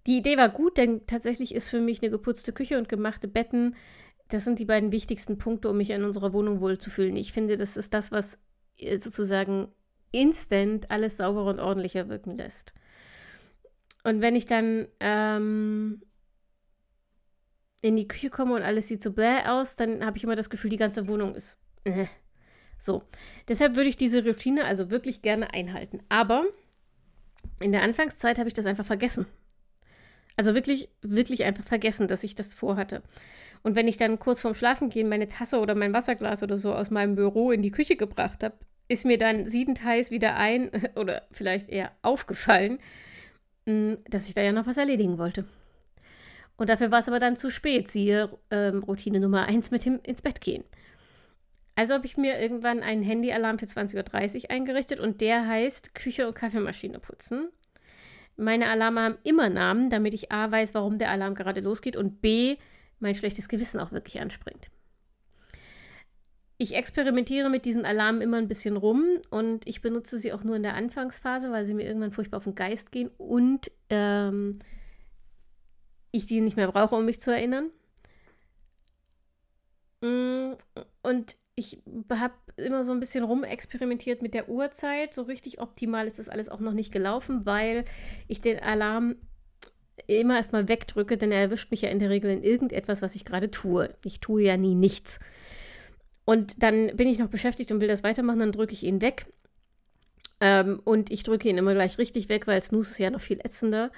Die 0.06 0.18
Idee 0.18 0.38
war 0.38 0.50
gut, 0.50 0.78
denn 0.78 1.06
tatsächlich 1.06 1.54
ist 1.54 1.70
für 1.70 1.82
mich 1.82 2.02
eine 2.02 2.12
geputzte 2.12 2.54
Küche 2.54 2.78
und 2.78 2.90
gemachte 2.90 3.28
Betten, 3.28 3.76
das 4.30 4.44
sind 4.44 4.60
die 4.60 4.66
beiden 4.66 4.92
wichtigsten 4.92 5.38
Punkte, 5.38 5.70
um 5.70 5.78
mich 5.78 5.90
in 5.90 6.04
unserer 6.04 6.34
Wohnung 6.34 6.60
wohlzufühlen. 6.60 7.16
Ich 7.16 7.32
finde, 7.32 7.56
das 7.56 7.78
ist 7.78 7.94
das, 7.94 8.12
was 8.12 8.38
äh, 8.78 8.98
sozusagen 8.98 9.70
instant 10.12 10.92
alles 10.92 11.18
sauberer 11.18 11.50
und 11.50 11.60
ordentlicher 11.60 12.10
wirken 12.10 12.38
lässt. 12.38 12.74
Und 14.08 14.22
wenn 14.22 14.38
ich 14.38 14.46
dann 14.46 14.88
ähm, 15.02 16.02
in 17.82 17.98
die 17.98 18.08
Küche 18.08 18.30
komme 18.30 18.56
und 18.56 18.62
alles 18.62 18.88
sieht 18.88 19.04
so 19.04 19.12
bläh 19.12 19.44
aus, 19.46 19.76
dann 19.76 20.06
habe 20.06 20.16
ich 20.16 20.24
immer 20.24 20.38
das 20.38 20.50
Gefühl, 20.50 20.70
die 20.70 20.78
ganze 20.78 21.10
Wohnung 21.10 21.36
ist. 21.36 21.58
Äh. 21.84 22.06
So. 22.78 23.04
Deshalb 23.50 23.76
würde 23.76 23.90
ich 23.90 23.98
diese 23.98 24.24
Routine 24.24 24.64
also 24.64 24.92
wirklich 24.92 25.24
gerne 25.24 25.54
einhalten. 25.54 26.00
Aber 26.08 26.46
in 27.60 27.74
der 27.74 27.82
Anfangszeit 27.82 28.38
habe 28.40 28.48
ich 28.48 28.54
das 28.54 28.66
einfach 28.66 28.86
vergessen. 28.86 29.26
Also 30.38 30.56
wirklich, 30.56 30.88
wirklich 31.02 31.44
einfach 31.44 31.66
vergessen, 31.66 32.08
dass 32.08 32.24
ich 32.24 32.34
das 32.34 32.54
vorhatte. 32.54 33.04
Und 33.62 33.76
wenn 33.76 33.90
ich 33.90 33.98
dann 33.98 34.20
kurz 34.20 34.40
vorm 34.40 34.56
Schlafengehen 34.56 35.10
meine 35.10 35.28
Tasse 35.28 35.60
oder 35.60 35.76
mein 35.76 35.92
Wasserglas 35.92 36.44
oder 36.44 36.56
so 36.56 36.74
aus 36.74 36.92
meinem 36.92 37.16
Büro 37.16 37.52
in 37.52 37.62
die 37.62 37.72
Küche 37.72 37.98
gebracht 37.98 38.42
habe, 38.42 38.56
ist 38.88 39.04
mir 39.04 39.18
dann 39.18 39.44
siedend 39.44 39.84
heiß 39.84 40.12
wieder 40.12 40.38
ein 40.38 40.72
oder 40.96 41.28
vielleicht 41.34 41.68
eher 41.68 41.92
aufgefallen, 42.04 42.80
dass 44.10 44.28
ich 44.28 44.34
da 44.34 44.42
ja 44.42 44.52
noch 44.52 44.68
was 44.68 44.78
erledigen 44.78 45.18
wollte. 45.18 45.46
Und 46.56 46.70
dafür 46.70 46.90
war 46.90 47.00
es 47.00 47.08
aber 47.08 47.20
dann 47.20 47.38
zu 47.38 47.52
spät, 47.52 47.90
siehe 47.90 48.30
ähm, 48.50 48.84
Routine 48.84 49.20
Nummer 49.20 49.46
1 49.46 49.72
mit 49.72 49.86
dem 49.86 50.00
ins 50.04 50.22
Bett 50.22 50.42
gehen. 50.42 50.64
Also 51.76 51.94
habe 51.94 52.08
ich 52.08 52.18
mir 52.18 52.40
irgendwann 52.40 52.82
einen 52.82 53.04
Handyalarm 53.04 53.60
für 53.60 53.68
20.30 53.68 54.46
Uhr 54.46 54.52
eingerichtet 54.52 55.00
und 55.00 55.22
der 55.22 55.48
heißt 55.48 55.94
Küche 55.94 56.28
und 56.28 56.34
Kaffeemaschine 56.34 57.00
putzen. 57.00 57.50
Meine 58.36 58.70
Alarme 58.70 59.02
haben 59.02 59.18
immer 59.24 59.50
Namen, 59.50 59.90
damit 59.90 60.14
ich 60.16 60.32
A 60.32 60.52
weiß, 60.52 60.74
warum 60.74 60.98
der 60.98 61.12
Alarm 61.12 61.36
gerade 61.36 61.60
losgeht 61.60 61.96
und 61.96 62.22
B 62.22 62.58
mein 63.00 63.14
schlechtes 63.14 63.48
Gewissen 63.50 63.80
auch 63.80 63.92
wirklich 63.92 64.20
anspringt. 64.20 64.72
Ich 66.60 66.76
experimentiere 66.76 67.50
mit 67.50 67.66
diesen 67.66 67.86
Alarmen 67.86 68.22
immer 68.22 68.38
ein 68.38 68.48
bisschen 68.48 68.78
rum 68.78 69.06
und 69.30 69.68
ich 69.68 69.82
benutze 69.82 70.18
sie 70.18 70.34
auch 70.34 70.44
nur 70.44 70.56
in 70.56 70.64
der 70.64 70.74
Anfangsphase, 70.74 71.52
weil 71.52 71.66
sie 71.66 71.76
mir 71.76 71.86
irgendwann 71.86 72.12
furchtbar 72.12 72.38
auf 72.38 72.46
den 72.46 72.56
Geist 72.56 72.92
gehen 72.92 73.12
und 73.18 73.72
ähm, 73.92 74.58
ich 76.12 76.26
die 76.26 76.42
nicht 76.42 76.58
mehr 76.58 76.72
brauche, 76.72 76.96
um 76.96 77.06
mich 77.06 77.22
zu 77.22 77.32
erinnern. 77.32 77.70
Mm, 80.02 80.54
und 81.04 81.36
ich 81.54 81.82
habe 82.12 82.34
immer 82.56 82.84
so 82.84 82.92
ein 82.92 83.00
bisschen 83.00 83.24
rumexperimentiert 83.24 84.22
mit 84.22 84.34
der 84.34 84.50
Uhrzeit. 84.50 85.14
So 85.14 85.24
richtig 85.24 85.60
optimal 85.60 86.08
ist 86.08 86.20
das 86.20 86.30
alles 86.30 86.50
auch 86.50 86.60
noch 86.60 86.74
nicht 86.74 86.92
gelaufen, 86.92 87.46
weil 87.46 87.84
ich 88.28 88.42
den 88.42 88.60
Alarm 88.60 89.16
immer 90.06 90.38
erstmal 90.38 90.68
wegdrücke, 90.68 91.18
denn 91.18 91.32
er 91.32 91.42
erwischt 91.42 91.72
mich 91.72 91.82
ja 91.82 91.90
in 91.90 92.00
der 92.00 92.10
Regel 92.10 92.32
in 92.32 92.44
irgendetwas, 92.44 93.02
was 93.02 93.16
ich 93.16 93.26
gerade 93.26 93.50
tue. 93.50 93.96
Ich 94.06 94.20
tue 94.20 94.44
ja 94.44 94.58
nie 94.58 94.76
nichts. 94.76 95.20
Und 96.30 96.62
dann 96.62 96.94
bin 96.98 97.08
ich 97.08 97.20
noch 97.20 97.30
beschäftigt 97.30 97.72
und 97.72 97.80
will 97.80 97.88
das 97.88 98.04
weitermachen, 98.04 98.40
dann 98.40 98.52
drücke 98.52 98.74
ich 98.74 98.84
ihn 98.84 99.00
weg. 99.00 99.28
Ähm, 100.42 100.82
und 100.84 101.10
ich 101.10 101.24
drücke 101.24 101.48
ihn 101.48 101.58
immer 101.58 101.74
gleich 101.74 101.98
richtig 101.98 102.28
weg, 102.28 102.48
weil 102.48 102.62
Snooze 102.62 102.92
ist 102.92 102.98
ja 102.98 103.10
noch 103.10 103.22
viel 103.22 103.40
ätzender. 103.40 103.94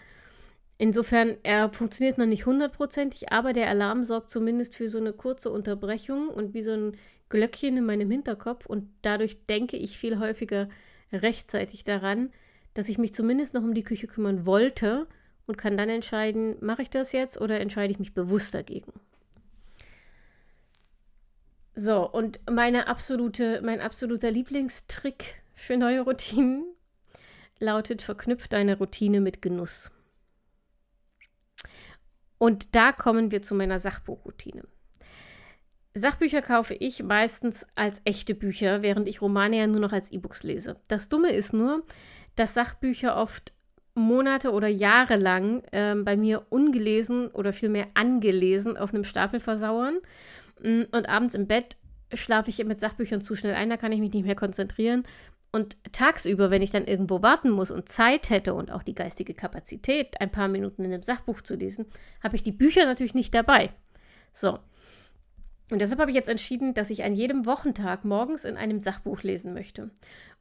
Insofern, 0.78 1.38
er 1.42 1.74
funktioniert 1.74 2.20
noch 2.20 2.28
nicht 2.28 2.46
hundertprozentig, 2.46 3.32
aber 3.34 3.52
der 3.52 3.68
Alarm 3.68 4.04
sorgt 4.04 4.30
zumindest 4.30 4.76
für 4.76 4.90
so 4.90 5.00
eine 5.00 5.12
kurze 5.12 5.50
Unterbrechung 5.50 6.28
und 6.28 6.54
wie 6.54 6.62
so 6.62 6.72
ein 6.72 6.98
Glöckchen 7.30 7.78
in 7.78 7.86
meinem 7.88 8.12
Hinterkopf. 8.12 8.68
Und 8.68 8.92
dadurch 9.02 9.46
denke 9.46 9.78
ich 9.78 9.98
viel 9.98 10.20
häufiger 10.20 10.70
rechtzeitig 11.12 11.84
daran, 11.84 12.30
dass 12.76 12.90
ich 12.90 13.00
mich 13.00 13.12
zumindest 13.12 13.56
noch 13.56 13.64
um 13.64 13.74
die 13.74 13.84
Küche 13.84 14.06
kümmern 14.06 14.46
wollte 14.46 15.08
und 15.48 15.58
kann 15.58 15.78
dann 15.78 15.90
entscheiden, 15.90 16.58
mache 16.62 16.84
ich 16.84 16.92
das 16.92 17.12
jetzt 17.12 17.42
oder 17.42 17.60
entscheide 17.60 17.92
ich 17.92 17.98
mich 17.98 18.14
bewusst 18.14 18.54
dagegen. 18.54 18.94
So, 21.82 22.06
und 22.12 22.42
meine 22.52 22.88
absolute, 22.88 23.62
mein 23.64 23.80
absoluter 23.80 24.32
Lieblingstrick 24.32 25.36
für 25.54 25.78
neue 25.78 26.02
Routinen 26.02 26.66
lautet, 27.58 28.02
verknüpft 28.02 28.52
deine 28.52 28.78
Routine 28.78 29.22
mit 29.22 29.42
Genuss. 29.42 29.90
Und 32.38 32.76
da 32.76 32.92
kommen 32.92 33.32
wir 33.32 33.42
zu 33.42 33.56
meiner 33.56 33.80
Sachbuchroutine. 33.80 34.64
Sachbücher 35.94 36.42
kaufe 36.42 36.74
ich 36.74 37.02
meistens 37.02 37.66
als 37.76 38.02
echte 38.04 38.36
Bücher, 38.36 38.82
während 38.82 39.08
ich 39.08 39.22
Romane 39.22 39.56
ja 39.60 39.66
nur 39.66 39.80
noch 39.80 39.94
als 39.94 40.12
E-Books 40.12 40.44
lese. 40.44 40.82
Das 40.90 41.08
Dumme 41.08 41.32
ist 41.32 41.54
nur, 41.54 41.86
dass 42.36 42.56
Sachbücher 42.56 43.16
oft 43.16 43.54
Monate 43.96 44.52
oder 44.52 44.68
Jahre 44.68 45.16
lang 45.16 45.64
ähm, 45.72 46.04
bei 46.04 46.18
mir 46.18 46.46
ungelesen 46.50 47.30
oder 47.30 47.54
vielmehr 47.54 47.88
angelesen 47.94 48.76
auf 48.76 48.94
einem 48.94 49.06
Stapel 49.06 49.40
versauern. 49.40 50.00
Und 50.62 51.10
abends 51.10 51.36
im 51.36 51.48
Bett 51.48 51.78
schlafe 52.14 52.50
ich 52.50 52.64
mit 52.66 52.80
Sachbüchern 52.80 53.22
zu 53.22 53.36
schnell 53.36 53.56
ein, 53.56 53.70
da 53.70 53.78
kann 53.78 53.92
ich 53.92 54.00
mich 54.00 54.14
nicht 54.14 54.26
mehr 54.26 54.36
konzentrieren. 54.36 55.04
Und 55.52 55.78
tagsüber, 55.92 56.52
wenn 56.52 56.62
ich 56.62 56.72
dann 56.72 56.86
irgendwo 56.86 57.24
warten 57.24 57.50
muss 57.50 57.72
und 57.72 57.90
Zeit 57.90 58.30
hätte 58.30 58.54
und 58.54 58.72
auch 58.72 58.84
die 58.84 58.94
geistige 58.94 59.34
Kapazität, 59.34 60.22
ein 60.22 60.32
paar 60.32 60.48
Minuten 60.48 60.86
in 60.86 60.94
einem 60.94 61.02
Sachbuch 61.02 61.42
zu 61.42 61.56
lesen, 61.56 61.88
habe 62.24 62.36
ich 62.36 62.44
die 62.44 62.52
Bücher 62.52 62.86
natürlich 62.86 63.16
nicht 63.16 63.34
dabei. 63.34 63.72
So. 64.32 64.60
Und 65.72 65.82
deshalb 65.82 66.00
habe 66.00 66.12
ich 66.12 66.16
jetzt 66.16 66.30
entschieden, 66.30 66.74
dass 66.74 66.90
ich 66.90 67.04
an 67.04 67.14
jedem 67.14 67.46
Wochentag 67.46 68.06
morgens 68.06 68.46
in 68.46 68.58
einem 68.58 68.80
Sachbuch 68.80 69.24
lesen 69.24 69.54
möchte. 69.54 69.92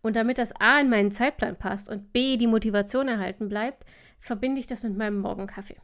Und 0.02 0.16
damit 0.16 0.38
das 0.38 0.52
A 0.58 0.80
in 0.80 0.90
meinen 0.90 1.10
Zeitplan 1.10 1.56
passt 1.56 1.88
und 1.88 2.12
B 2.12 2.36
die 2.36 2.46
Motivation 2.46 3.08
erhalten 3.08 3.48
bleibt, 3.48 3.84
verbinde 4.20 4.60
ich 4.60 4.66
das 4.66 4.82
mit 4.82 4.96
meinem 4.96 5.20
Morgenkaffee. 5.20 5.76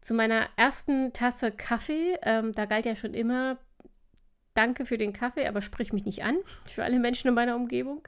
Zu 0.00 0.14
meiner 0.14 0.48
ersten 0.56 1.12
Tasse 1.12 1.50
Kaffee, 1.50 2.18
ähm, 2.22 2.52
da 2.52 2.64
galt 2.64 2.86
ja 2.86 2.96
schon 2.96 3.14
immer, 3.14 3.58
danke 4.54 4.86
für 4.86 4.96
den 4.96 5.12
Kaffee, 5.12 5.46
aber 5.46 5.62
sprich 5.62 5.92
mich 5.92 6.04
nicht 6.04 6.22
an, 6.24 6.36
für 6.66 6.84
alle 6.84 6.98
Menschen 6.98 7.28
in 7.28 7.34
meiner 7.34 7.56
Umgebung. 7.56 8.06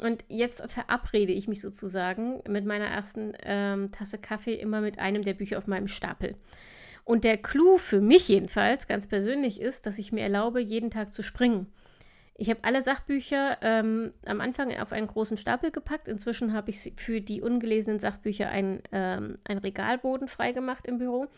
Und 0.00 0.24
jetzt 0.28 0.62
verabrede 0.70 1.32
ich 1.32 1.48
mich 1.48 1.60
sozusagen 1.60 2.42
mit 2.48 2.64
meiner 2.64 2.86
ersten 2.86 3.34
ähm, 3.42 3.92
Tasse 3.92 4.18
Kaffee 4.18 4.54
immer 4.54 4.80
mit 4.80 4.98
einem 4.98 5.22
der 5.22 5.34
Bücher 5.34 5.58
auf 5.58 5.66
meinem 5.66 5.86
Stapel. 5.86 6.34
Und 7.04 7.24
der 7.24 7.36
Clou 7.36 7.78
für 7.78 8.00
mich 8.00 8.28
jedenfalls, 8.28 8.86
ganz 8.86 9.06
persönlich, 9.06 9.60
ist, 9.60 9.86
dass 9.86 9.98
ich 9.98 10.12
mir 10.12 10.22
erlaube, 10.22 10.60
jeden 10.60 10.90
Tag 10.90 11.12
zu 11.12 11.22
springen. 11.22 11.66
Ich 12.42 12.50
habe 12.50 12.64
alle 12.64 12.82
Sachbücher 12.82 13.58
ähm, 13.62 14.12
am 14.26 14.40
Anfang 14.40 14.76
auf 14.76 14.90
einen 14.90 15.06
großen 15.06 15.36
Stapel 15.36 15.70
gepackt. 15.70 16.08
Inzwischen 16.08 16.52
habe 16.52 16.72
ich 16.72 16.92
für 16.96 17.20
die 17.20 17.40
ungelesenen 17.40 18.00
Sachbücher 18.00 18.48
ein, 18.48 18.82
ähm, 18.90 19.38
ein 19.44 19.58
Regalboden 19.58 20.26
freigemacht 20.26 20.88
im 20.88 20.98
Büro. 20.98 21.28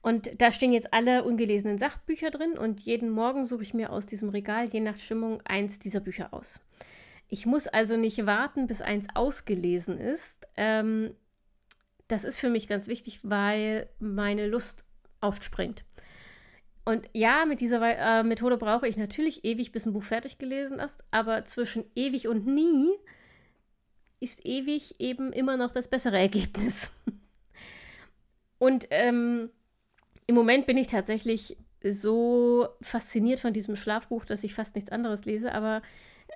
Und 0.00 0.40
da 0.40 0.50
stehen 0.50 0.72
jetzt 0.72 0.94
alle 0.94 1.24
ungelesenen 1.24 1.76
Sachbücher 1.76 2.30
drin 2.30 2.56
und 2.56 2.80
jeden 2.80 3.10
Morgen 3.10 3.44
suche 3.44 3.62
ich 3.62 3.74
mir 3.74 3.92
aus 3.92 4.06
diesem 4.06 4.30
Regal 4.30 4.64
je 4.64 4.80
nach 4.80 4.96
Stimmung 4.96 5.42
eins 5.44 5.80
dieser 5.80 6.00
Bücher 6.00 6.32
aus. 6.32 6.60
Ich 7.28 7.44
muss 7.44 7.66
also 7.66 7.98
nicht 7.98 8.24
warten, 8.24 8.66
bis 8.66 8.80
eins 8.80 9.08
ausgelesen 9.14 9.98
ist. 9.98 10.48
Ähm, 10.56 11.14
das 12.08 12.24
ist 12.24 12.38
für 12.38 12.48
mich 12.48 12.68
ganz 12.68 12.86
wichtig, 12.86 13.20
weil 13.22 13.86
meine 13.98 14.46
Lust 14.46 14.86
oft 15.20 15.44
springt. 15.44 15.84
Und 16.84 17.08
ja, 17.12 17.44
mit 17.46 17.60
dieser 17.60 17.80
äh, 17.80 18.22
Methode 18.24 18.56
brauche 18.56 18.88
ich 18.88 18.96
natürlich 18.96 19.44
ewig, 19.44 19.70
bis 19.70 19.86
ein 19.86 19.92
Buch 19.92 20.02
fertig 20.02 20.38
gelesen 20.38 20.80
ist, 20.80 21.04
aber 21.10 21.44
zwischen 21.44 21.84
ewig 21.94 22.26
und 22.26 22.46
nie 22.46 22.90
ist 24.18 24.44
ewig 24.44 25.00
eben 25.00 25.32
immer 25.32 25.56
noch 25.56 25.72
das 25.72 25.88
bessere 25.88 26.18
Ergebnis. 26.18 26.92
und 28.58 28.86
ähm, 28.90 29.50
im 30.26 30.34
Moment 30.34 30.66
bin 30.66 30.76
ich 30.76 30.88
tatsächlich 30.88 31.56
so 31.84 32.68
fasziniert 32.80 33.40
von 33.40 33.52
diesem 33.52 33.76
Schlafbuch, 33.76 34.24
dass 34.24 34.44
ich 34.44 34.54
fast 34.54 34.74
nichts 34.74 34.90
anderes 34.90 35.24
lese, 35.24 35.52
aber 35.52 35.82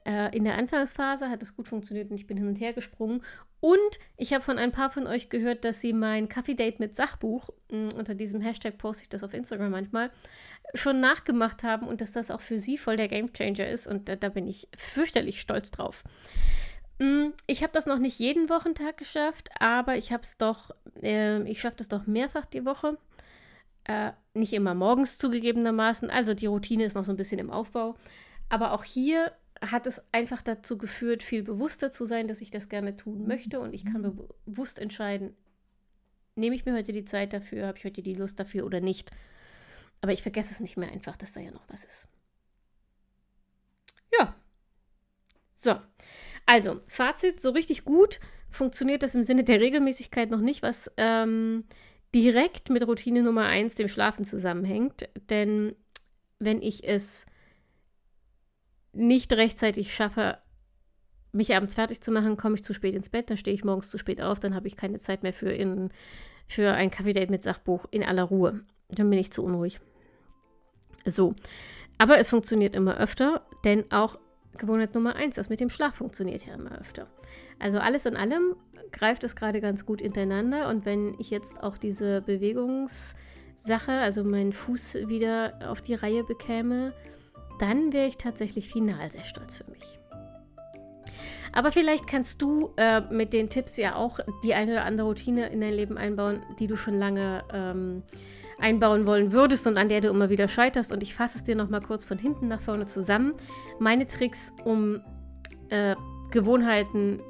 äh, 0.04 0.36
in 0.36 0.44
der 0.44 0.56
Anfangsphase 0.56 1.30
hat 1.30 1.42
es 1.42 1.56
gut 1.56 1.68
funktioniert 1.68 2.10
und 2.10 2.16
ich 2.16 2.26
bin 2.26 2.36
hin 2.36 2.48
und 2.48 2.60
her 2.60 2.72
gesprungen. 2.72 3.22
Und 3.60 3.78
ich 4.16 4.32
habe 4.32 4.44
von 4.44 4.58
ein 4.58 4.72
paar 4.72 4.90
von 4.90 5.06
euch 5.06 5.30
gehört, 5.30 5.64
dass 5.64 5.80
sie 5.80 5.92
mein 5.92 6.28
Kaffee-Date 6.28 6.78
mit 6.78 6.94
Sachbuch, 6.94 7.50
mh, 7.70 7.94
unter 7.94 8.14
diesem 8.14 8.40
Hashtag 8.40 8.78
poste 8.78 9.04
ich 9.04 9.08
das 9.08 9.24
auf 9.24 9.34
Instagram 9.34 9.70
manchmal, 9.70 10.10
schon 10.74 11.00
nachgemacht 11.00 11.62
haben 11.62 11.88
und 11.88 12.00
dass 12.00 12.12
das 12.12 12.30
auch 12.30 12.40
für 12.40 12.58
sie 12.58 12.78
voll 12.78 12.96
der 12.96 13.08
Gamechanger 13.08 13.68
ist. 13.68 13.86
Und 13.86 14.08
da, 14.08 14.16
da 14.16 14.28
bin 14.28 14.46
ich 14.46 14.68
fürchterlich 14.76 15.40
stolz 15.40 15.70
drauf. 15.70 16.04
Mm, 16.98 17.28
ich 17.46 17.62
habe 17.62 17.72
das 17.72 17.86
noch 17.86 17.98
nicht 17.98 18.18
jeden 18.18 18.48
Wochentag 18.48 18.96
geschafft, 18.96 19.50
aber 19.58 19.96
ich 19.96 20.12
habe 20.12 20.22
es 20.22 20.38
doch, 20.38 20.70
äh, 21.02 21.42
ich 21.48 21.60
schaffe 21.60 21.76
das 21.78 21.88
doch 21.88 22.06
mehrfach 22.06 22.46
die 22.46 22.64
Woche. 22.64 22.98
Äh, 23.86 24.12
nicht 24.34 24.52
immer 24.52 24.74
morgens 24.74 25.16
zugegebenermaßen. 25.16 26.10
Also 26.10 26.34
die 26.34 26.46
Routine 26.46 26.84
ist 26.84 26.94
noch 26.94 27.04
so 27.04 27.12
ein 27.12 27.16
bisschen 27.16 27.38
im 27.38 27.50
Aufbau. 27.50 27.96
Aber 28.48 28.72
auch 28.72 28.82
hier 28.82 29.32
hat 29.60 29.86
es 29.86 30.02
einfach 30.12 30.42
dazu 30.42 30.76
geführt, 30.76 31.22
viel 31.22 31.42
bewusster 31.42 31.92
zu 31.92 32.04
sein, 32.04 32.26
dass 32.26 32.40
ich 32.40 32.50
das 32.50 32.68
gerne 32.68 32.96
tun 32.96 33.26
möchte. 33.26 33.60
Und 33.60 33.74
ich 33.74 33.84
kann 33.84 34.02
bewusst 34.44 34.80
entscheiden, 34.80 35.36
nehme 36.34 36.56
ich 36.56 36.66
mir 36.66 36.74
heute 36.74 36.92
die 36.92 37.04
Zeit 37.04 37.32
dafür, 37.32 37.68
habe 37.68 37.78
ich 37.78 37.84
heute 37.84 38.02
die 38.02 38.14
Lust 38.14 38.40
dafür 38.40 38.66
oder 38.66 38.80
nicht. 38.80 39.12
Aber 40.00 40.12
ich 40.12 40.22
vergesse 40.22 40.52
es 40.52 40.60
nicht 40.60 40.76
mehr 40.76 40.90
einfach, 40.90 41.16
dass 41.16 41.32
da 41.32 41.40
ja 41.40 41.52
noch 41.52 41.68
was 41.68 41.84
ist. 41.84 42.08
Ja. 44.18 44.34
So. 45.54 45.76
Also, 46.44 46.80
Fazit, 46.88 47.40
so 47.40 47.50
richtig 47.50 47.84
gut 47.84 48.20
funktioniert 48.50 49.02
das 49.02 49.14
im 49.14 49.22
Sinne 49.22 49.44
der 49.44 49.60
Regelmäßigkeit 49.60 50.30
noch 50.30 50.40
nicht, 50.40 50.62
was 50.62 50.90
ähm, 50.96 51.64
direkt 52.16 52.70
mit 52.70 52.86
Routine 52.86 53.22
Nummer 53.22 53.44
1, 53.44 53.74
dem 53.74 53.88
Schlafen, 53.88 54.24
zusammenhängt. 54.24 55.06
Denn 55.28 55.76
wenn 56.38 56.62
ich 56.62 56.82
es 56.88 57.26
nicht 58.94 59.34
rechtzeitig 59.34 59.94
schaffe, 59.94 60.38
mich 61.32 61.54
abends 61.54 61.74
fertig 61.74 62.00
zu 62.00 62.10
machen, 62.10 62.38
komme 62.38 62.54
ich 62.54 62.64
zu 62.64 62.72
spät 62.72 62.94
ins 62.94 63.10
Bett, 63.10 63.28
dann 63.28 63.36
stehe 63.36 63.54
ich 63.54 63.64
morgens 63.64 63.90
zu 63.90 63.98
spät 63.98 64.22
auf, 64.22 64.40
dann 64.40 64.54
habe 64.54 64.66
ich 64.66 64.76
keine 64.76 64.98
Zeit 64.98 65.22
mehr 65.22 65.34
für, 65.34 65.50
in, 65.50 65.90
für 66.48 66.72
ein 66.72 66.90
Kaffee-Date 66.90 67.28
mit 67.28 67.42
Sachbuch 67.42 67.84
in 67.90 68.02
aller 68.02 68.22
Ruhe. 68.22 68.64
Dann 68.88 69.10
bin 69.10 69.18
ich 69.18 69.30
zu 69.30 69.44
unruhig. 69.44 69.78
So. 71.04 71.34
Aber 71.98 72.16
es 72.16 72.30
funktioniert 72.30 72.74
immer 72.74 72.96
öfter, 72.96 73.46
denn 73.64 73.92
auch 73.92 74.18
Gewohnheit 74.58 74.94
Nummer 74.94 75.16
eins, 75.16 75.36
das 75.36 75.48
mit 75.48 75.60
dem 75.60 75.70
Schlaf 75.70 75.94
funktioniert 75.94 76.46
ja 76.46 76.54
immer 76.54 76.78
öfter. 76.78 77.06
Also 77.58 77.78
alles 77.78 78.06
in 78.06 78.16
allem 78.16 78.56
greift 78.92 79.24
es 79.24 79.36
gerade 79.36 79.60
ganz 79.60 79.86
gut 79.86 80.00
hintereinander 80.00 80.68
und 80.68 80.84
wenn 80.84 81.14
ich 81.18 81.30
jetzt 81.30 81.62
auch 81.62 81.78
diese 81.78 82.22
Bewegungssache, 82.22 83.92
also 83.92 84.24
meinen 84.24 84.52
Fuß 84.52 85.08
wieder 85.08 85.58
auf 85.68 85.80
die 85.80 85.94
Reihe 85.94 86.24
bekäme, 86.24 86.92
dann 87.58 87.92
wäre 87.92 88.06
ich 88.06 88.18
tatsächlich 88.18 88.68
final 88.68 89.10
sehr 89.10 89.24
stolz 89.24 89.56
für 89.56 89.70
mich. 89.70 89.98
Aber 91.52 91.72
vielleicht 91.72 92.06
kannst 92.06 92.42
du 92.42 92.74
äh, 92.76 93.00
mit 93.10 93.32
den 93.32 93.48
Tipps 93.48 93.78
ja 93.78 93.94
auch 93.94 94.20
die 94.44 94.52
eine 94.52 94.72
oder 94.72 94.84
andere 94.84 95.06
Routine 95.06 95.48
in 95.48 95.62
dein 95.62 95.72
Leben 95.72 95.96
einbauen, 95.96 96.42
die 96.58 96.66
du 96.66 96.76
schon 96.76 96.98
lange 96.98 97.44
ähm, 97.50 98.02
einbauen 98.58 99.06
wollen 99.06 99.32
würdest 99.32 99.66
und 99.66 99.76
an 99.76 99.88
der 99.88 100.00
du 100.00 100.08
immer 100.08 100.30
wieder 100.30 100.48
scheiterst. 100.48 100.92
Und 100.92 101.02
ich 101.02 101.14
fasse 101.14 101.38
es 101.38 101.44
dir 101.44 101.56
nochmal 101.56 101.80
kurz 101.80 102.04
von 102.04 102.18
hinten 102.18 102.48
nach 102.48 102.60
vorne 102.60 102.86
zusammen. 102.86 103.34
Meine 103.78 104.06
Tricks, 104.06 104.52
um 104.64 105.00
äh, 105.68 105.94
Gewohnheiten 106.30 107.20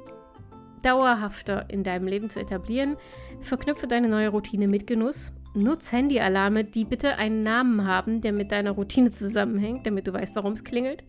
dauerhafter 0.83 1.65
in 1.69 1.83
deinem 1.83 2.07
Leben 2.07 2.29
zu 2.29 2.39
etablieren. 2.39 2.97
Verknüpfe 3.41 3.87
deine 3.87 4.07
neue 4.09 4.29
Routine 4.29 4.67
mit 4.67 4.87
Genuss. 4.87 5.33
Nutz 5.53 5.91
Handyalarme, 5.91 6.63
die 6.63 6.85
bitte 6.85 7.15
einen 7.15 7.43
Namen 7.43 7.85
haben, 7.85 8.21
der 8.21 8.31
mit 8.31 8.51
deiner 8.51 8.71
Routine 8.71 9.09
zusammenhängt, 9.09 9.87
damit 9.87 10.07
du 10.07 10.13
weißt, 10.13 10.35
warum 10.35 10.53
es 10.53 10.63
klingelt. 10.63 11.03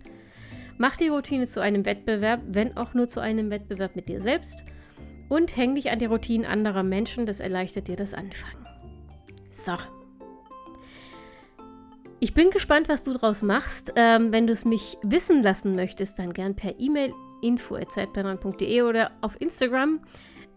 Mach 0.78 0.96
die 0.96 1.08
Routine 1.08 1.46
zu 1.46 1.60
einem 1.60 1.84
Wettbewerb, 1.84 2.40
wenn 2.46 2.76
auch 2.76 2.94
nur 2.94 3.08
zu 3.08 3.20
einem 3.20 3.50
Wettbewerb 3.50 3.96
mit 3.96 4.08
dir 4.08 4.20
selbst. 4.20 4.64
Und 5.28 5.56
häng 5.56 5.74
dich 5.74 5.90
an 5.90 5.98
die 5.98 6.06
Routinen 6.06 6.46
anderer 6.46 6.82
Menschen, 6.82 7.26
das 7.26 7.40
erleichtert 7.40 7.88
dir 7.88 7.96
das 7.96 8.14
Anfangen. 8.14 8.66
So. 9.50 9.72
Ich 12.20 12.34
bin 12.34 12.50
gespannt, 12.50 12.88
was 12.88 13.04
du 13.04 13.12
daraus 13.12 13.42
machst. 13.42 13.92
Ähm, 13.94 14.32
wenn 14.32 14.48
du 14.48 14.52
es 14.52 14.64
mich 14.64 14.98
wissen 15.02 15.42
lassen 15.42 15.76
möchtest, 15.76 16.18
dann 16.18 16.32
gern 16.32 16.56
per 16.56 16.78
E-Mail 16.80 17.14
info.zeitplanerin.de 17.42 18.82
oder 18.82 19.12
auf 19.20 19.40
Instagram 19.40 20.00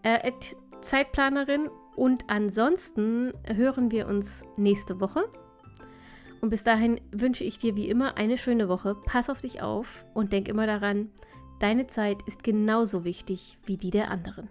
äh, 0.02 0.32
Zeitplanerin. 0.80 1.68
Und 1.94 2.24
ansonsten 2.26 3.32
hören 3.46 3.92
wir 3.92 4.08
uns 4.08 4.42
nächste 4.56 5.00
Woche. 5.00 5.24
Und 6.40 6.50
bis 6.50 6.64
dahin 6.64 7.00
wünsche 7.12 7.44
ich 7.44 7.58
dir 7.58 7.76
wie 7.76 7.88
immer 7.88 8.16
eine 8.16 8.38
schöne 8.38 8.68
Woche. 8.68 8.96
Pass 9.06 9.30
auf 9.30 9.40
dich 9.40 9.62
auf 9.62 10.04
und 10.14 10.32
denk 10.32 10.48
immer 10.48 10.66
daran, 10.66 11.10
deine 11.60 11.86
Zeit 11.86 12.22
ist 12.26 12.42
genauso 12.42 13.04
wichtig 13.04 13.58
wie 13.66 13.76
die 13.76 13.90
der 13.90 14.10
anderen. 14.10 14.48